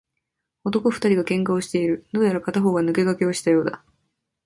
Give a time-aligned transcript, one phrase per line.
[0.63, 2.07] 男二人が喧嘩をしている。
[2.11, 3.85] どうやら片方が抜け駆けをしたようだ。